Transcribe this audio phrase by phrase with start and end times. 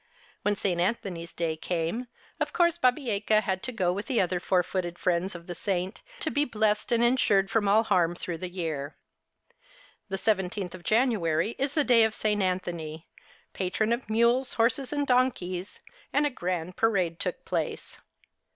[0.41, 0.81] When St.
[0.81, 2.07] Anthony's Day came,
[2.39, 6.01] of course Babieca had to go with the other four footed friends of the saint,
[6.21, 8.95] to be blessed and insured from all harm through the year.
[10.09, 12.41] The seven teenth of January is the day of St.
[12.41, 13.09] Anthony,
[13.53, 17.99] pa tron of mules, horses, and donkeys, and a grand parade took place.